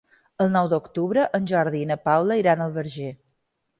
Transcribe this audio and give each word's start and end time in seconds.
El 0.43 0.47
nou 0.53 0.69
d'octubre 0.71 1.27
en 1.39 1.45
Jordi 1.53 1.81
i 1.83 1.89
na 1.93 1.99
Paula 2.07 2.39
iran 2.45 2.65
al 2.67 2.77
Verger. 2.79 3.13